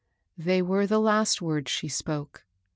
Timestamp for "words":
1.43-1.69